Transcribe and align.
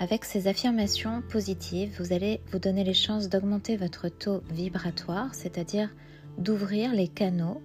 Avec 0.00 0.24
ces 0.24 0.48
affirmations 0.48 1.20
positives, 1.20 1.94
vous 2.00 2.14
allez 2.14 2.40
vous 2.50 2.58
donner 2.58 2.84
les 2.84 2.94
chances 2.94 3.28
d'augmenter 3.28 3.76
votre 3.76 4.08
taux 4.08 4.42
vibratoire, 4.50 5.34
c'est-à-dire 5.34 5.90
d'ouvrir 6.38 6.94
les 6.94 7.06
canaux 7.06 7.60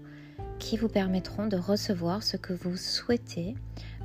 qui 0.60 0.76
vous 0.76 0.90
permettront 0.90 1.48
de 1.48 1.56
recevoir 1.56 2.24
ce 2.24 2.36
que 2.36 2.52
vous 2.52 2.76
souhaitez 2.76 3.56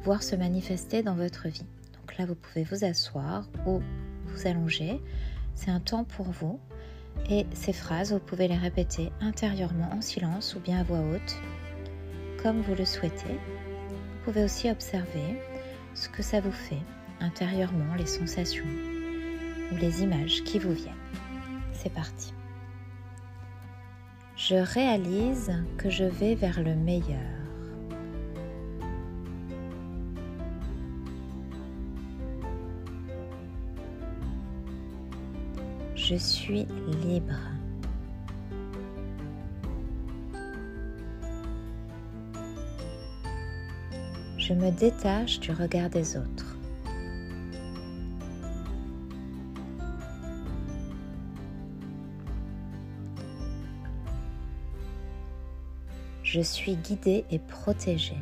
voir 0.05 0.23
se 0.23 0.37
manifester 0.37 1.03
dans 1.03 1.17
votre 1.17 1.49
vie. 1.49 1.67
Donc 1.99 2.17
là, 2.19 2.25
vous 2.25 2.37
pouvez 2.37 2.63
vous 2.63 2.85
asseoir 2.85 3.49
ou 3.67 3.81
vous 4.27 4.47
allonger. 4.47 5.01
C'est 5.57 5.73
un 5.73 5.81
temps 5.81 6.05
pour 6.05 6.27
vous. 6.27 6.61
Et 7.29 7.47
ces 7.53 7.73
phrases, 7.73 8.13
vous 8.13 8.21
pouvez 8.21 8.47
les 8.47 8.57
répéter 8.57 9.11
intérieurement 9.21 9.91
en 9.93 10.03
silence 10.03 10.55
ou 10.55 10.61
bien 10.61 10.79
à 10.79 10.85
voix 10.85 11.01
haute, 11.01 11.37
comme 12.45 12.61
vous 12.61 12.77
le 12.77 12.85
souhaitez. 12.85 13.35
Vous 13.35 14.25
pouvez 14.27 14.45
aussi 14.45 14.71
observer 14.71 15.41
ce 15.95 16.09
que 16.09 16.23
ça 16.23 16.41
vous 16.41 16.53
fait 16.53 16.79
intérieurement, 17.21 17.95
les 17.97 18.07
sensations 18.07 18.65
ou 19.73 19.77
les 19.77 20.03
images 20.03 20.43
qui 20.45 20.59
vous 20.59 20.73
viennent. 20.73 20.95
C'est 21.73 21.93
parti. 21.93 22.33
Je 24.37 24.57
réalise 24.57 25.53
que 25.79 25.91
je 25.91 26.05
vais 26.05 26.35
vers 26.35 26.63
le 26.63 26.75
meilleur. 26.75 27.19
Je 35.95 36.17
suis 36.17 36.67
libre. 37.05 37.39
Je 44.39 44.55
me 44.55 44.73
détache 44.73 45.39
du 45.39 45.53
regard 45.53 45.91
des 45.91 46.17
autres. 46.17 46.50
Je 56.33 56.41
suis 56.41 56.77
guidé 56.77 57.25
et 57.33 57.41
protégé. 57.41 58.15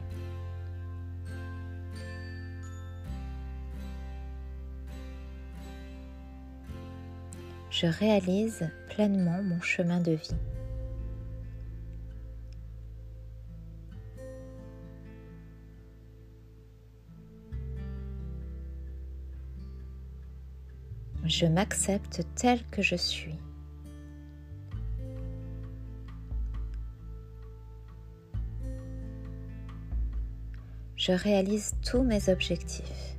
Je 7.71 7.87
réalise 7.87 8.71
pleinement 8.89 9.43
mon 9.43 9.61
chemin 9.61 10.01
de 10.01 10.13
vie. 10.13 10.31
Je 21.27 21.45
m'accepte 21.45 22.23
tel 22.37 22.65
que 22.71 22.81
je 22.81 22.97
suis. 22.97 23.37
Je 31.09 31.15
réalise 31.15 31.73
tous 31.83 32.03
mes 32.03 32.29
objectifs. 32.29 33.17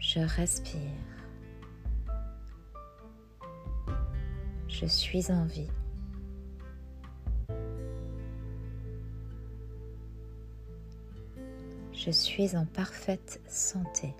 Je 0.00 0.18
respire. 0.18 0.80
Je 4.66 4.86
suis 4.86 5.30
en 5.30 5.44
vie. 5.44 5.70
Je 11.92 12.10
suis 12.10 12.56
en 12.56 12.66
parfaite 12.66 13.40
santé. 13.46 14.12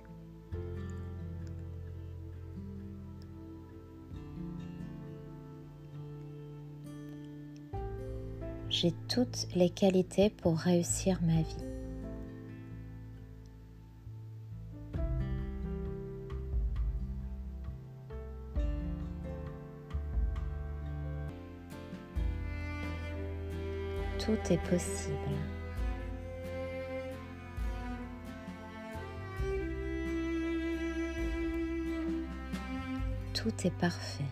J'ai 8.70 8.92
toutes 9.08 9.46
les 9.54 9.70
qualités 9.70 10.28
pour 10.28 10.58
réussir 10.58 11.18
ma 11.22 11.40
vie. 11.40 11.56
Tout 24.18 24.52
est 24.52 24.62
possible. 24.68 25.16
Tout 33.32 33.48
est 33.64 33.70
parfait. 33.78 34.24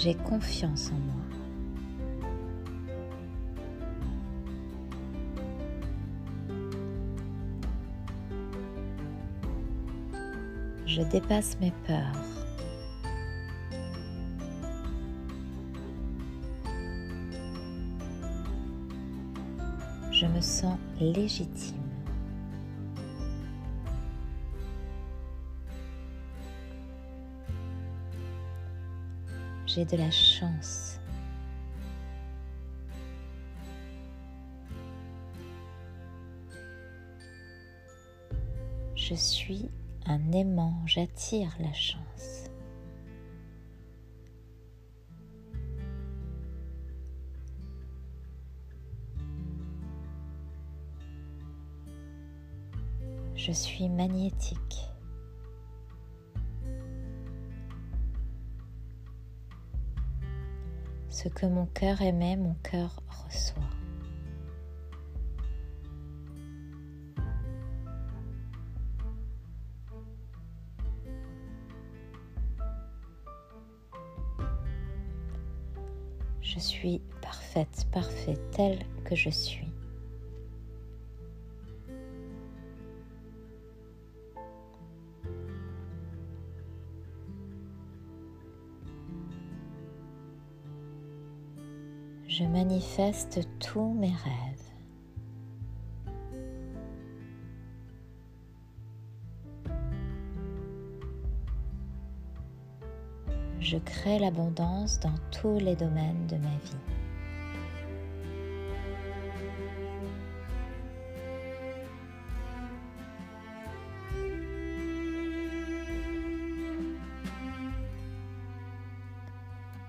J'ai 0.00 0.14
confiance 0.14 0.92
en 0.92 0.94
moi. 0.94 1.14
Je 10.86 11.02
dépasse 11.02 11.58
mes 11.60 11.72
peurs. 11.84 11.96
Je 20.12 20.26
me 20.26 20.40
sens 20.40 20.78
légitime. 21.00 21.77
De 29.84 29.96
la 29.96 30.10
chance. 30.10 30.98
Je 38.96 39.14
suis 39.14 39.70
un 40.04 40.32
aimant, 40.32 40.74
j'attire 40.84 41.54
la 41.60 41.72
chance. 41.72 42.50
Je 53.36 53.52
suis 53.52 53.88
magnétique. 53.88 54.88
Ce 61.20 61.28
que 61.28 61.46
mon 61.46 61.66
cœur 61.66 62.00
aimait, 62.00 62.36
mon 62.36 62.54
cœur 62.62 63.02
reçoit. 63.08 63.60
Je 76.40 76.60
suis 76.60 77.02
parfaite, 77.20 77.88
parfaite 77.90 78.38
telle 78.52 78.78
que 79.04 79.16
je 79.16 79.30
suis. 79.30 79.67
Je 92.38 92.44
manifeste 92.44 93.40
tous 93.58 93.94
mes 93.94 94.12
rêves. 94.12 94.70
Je 103.58 103.78
crée 103.78 104.20
l'abondance 104.20 105.00
dans 105.00 105.16
tous 105.32 105.58
les 105.58 105.74
domaines 105.74 106.28
de 106.28 106.36
ma 106.36 106.56
vie. 106.62 106.76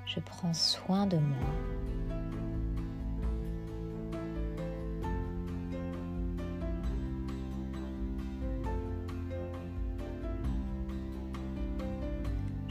Je 0.07 0.19
prends 0.19 0.55
soin 0.55 1.05
de 1.05 1.17
moi. 1.17 1.98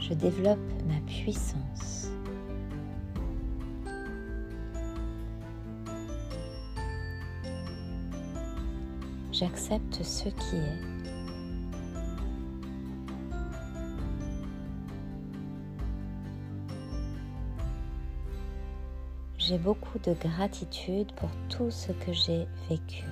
Je 0.09 0.15
développe 0.15 0.57
ma 0.87 0.99
puissance. 1.01 2.09
J'accepte 9.31 10.03
ce 10.03 10.29
qui 10.29 10.55
est. 10.55 10.81
J'ai 19.37 19.59
beaucoup 19.59 19.99
de 19.99 20.13
gratitude 20.13 21.11
pour 21.13 21.29
tout 21.49 21.69
ce 21.69 21.91
que 21.91 22.13
j'ai 22.13 22.47
vécu. 22.67 23.05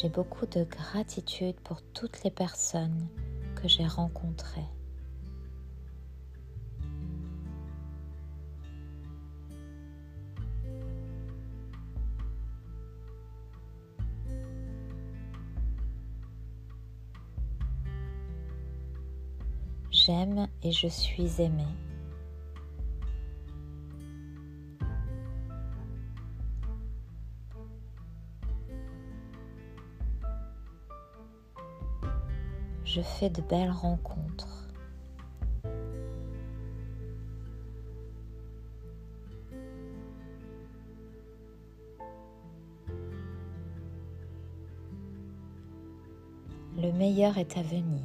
J'ai 0.00 0.08
beaucoup 0.08 0.46
de 0.46 0.64
gratitude 0.64 1.56
pour 1.60 1.82
toutes 1.92 2.24
les 2.24 2.30
personnes 2.30 3.06
que 3.54 3.68
j'ai 3.68 3.86
rencontrées. 3.86 4.64
J'aime 19.90 20.48
et 20.62 20.72
je 20.72 20.86
suis 20.86 21.42
aimée. 21.42 21.89
Je 32.92 33.02
fais 33.02 33.30
de 33.30 33.40
belles 33.40 33.70
rencontres. 33.70 34.66
Le 46.76 46.90
meilleur 46.90 47.38
est 47.38 47.56
à 47.56 47.62
venir. 47.62 48.02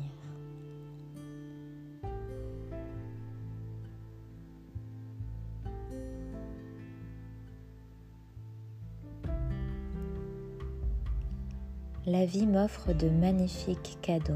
La 12.05 12.27
vie 12.27 12.45
m'offre 12.45 12.93
de 12.93 13.09
magnifiques 13.09 13.97
cadeaux. 14.03 14.33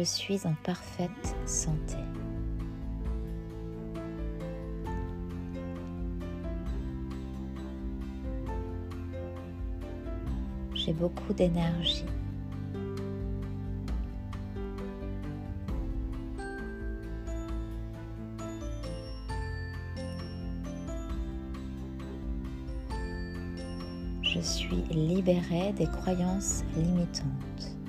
Je 0.00 0.04
suis 0.06 0.46
en 0.46 0.54
parfaite 0.64 1.10
santé. 1.44 1.98
J'ai 10.74 10.94
beaucoup 10.94 11.34
d'énergie. 11.34 12.06
Je 24.22 24.40
suis 24.40 24.76
libérée 24.92 25.74
des 25.74 25.84
croyances 25.84 26.64
limitantes. 26.74 27.79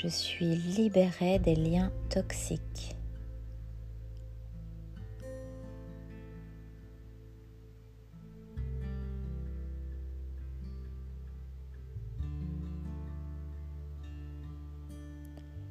Je 0.00 0.06
suis 0.06 0.54
libérée 0.54 1.40
des 1.40 1.56
liens 1.56 1.90
toxiques. 2.08 2.94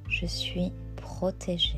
Je 0.09 0.25
suis 0.25 0.73
protégée. 0.97 1.77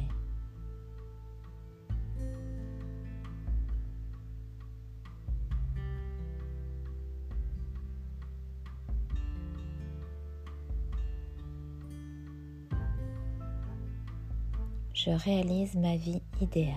Je 15.06 15.12
réalise 15.12 15.76
ma 15.76 15.96
vie 15.96 16.22
idéale. 16.42 16.76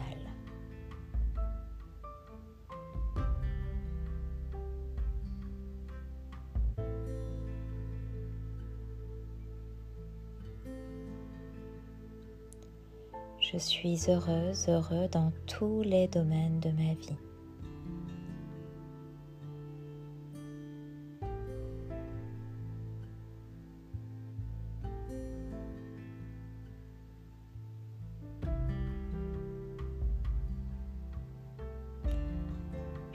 Je 13.41 13.59
suis 13.59 13.99
heureuse, 14.09 14.69
heureux 14.69 15.09
dans 15.11 15.33
tous 15.49 15.83
les 15.83 16.07
domaines 16.07 16.61
de 16.61 16.71
ma 16.71 16.95
vie. 16.95 17.32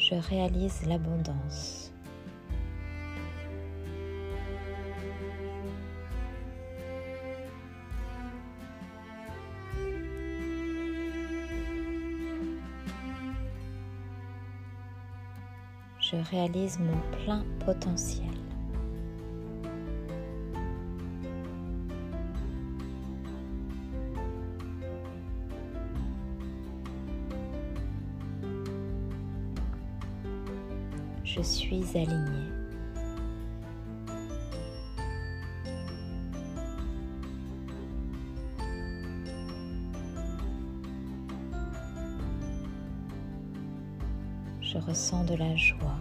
Je 0.09 0.15
réalise 0.29 0.85
l'abondance. 0.85 1.91
Je 15.99 16.15
réalise 16.31 16.79
mon 16.79 16.97
plein 17.25 17.43
potentiel. 17.65 18.36
Je 31.27 31.41
suis 31.41 31.83
alignée. 31.93 32.51
Je 44.61 44.77
ressens 44.77 45.25
de 45.25 45.35
la 45.35 45.53
joie. 45.57 45.97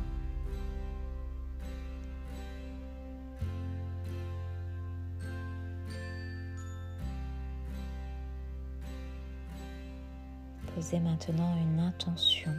Posez 10.75 11.00
maintenant 11.00 11.56
une 11.56 11.80
intention 11.80 12.52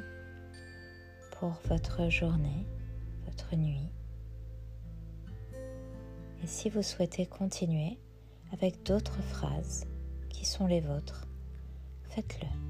pour 1.40 1.54
votre 1.66 2.10
journée, 2.10 2.66
votre 3.26 3.56
nuit. 3.56 3.90
Et 6.44 6.48
si 6.48 6.70
vous 6.70 6.82
souhaitez 6.82 7.26
continuer 7.26 7.98
avec 8.54 8.84
d'autres 8.84 9.22
phrases 9.22 9.86
qui 10.30 10.46
sont 10.46 10.68
les 10.68 10.82
vôtres, 10.82 11.28
faites-le. 12.10 12.67